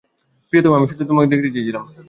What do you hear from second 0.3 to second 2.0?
প্রিয়তম, আমি শুধু তোমাকে দেখতে চেয়েছিলাম।